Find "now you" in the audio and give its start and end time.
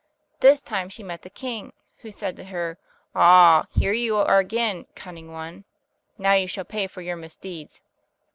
6.17-6.47